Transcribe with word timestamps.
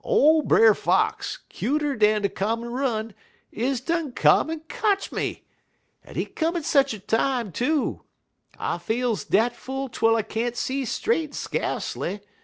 Ole 0.03 0.41
Brer 0.41 0.73
Fox, 0.73 1.37
cuter 1.47 1.95
dan 1.95 2.23
de 2.23 2.29
common 2.29 2.71
run, 2.71 3.13
is 3.51 3.81
done 3.81 4.13
come 4.13 4.49
en 4.49 4.61
kotch 4.61 5.11
me. 5.11 5.43
En 6.03 6.15
he 6.15 6.25
come 6.25 6.55
at 6.55 6.65
sech 6.65 6.91
a 6.93 6.97
time, 6.97 7.51
too! 7.51 8.01
I 8.57 8.79
feels 8.79 9.23
dat 9.25 9.55
full 9.55 9.89
twel 9.89 10.15
I 10.15 10.23
can't 10.23 10.57
see 10.57 10.85
straight 10.85 11.33
skacely. 11.35 12.21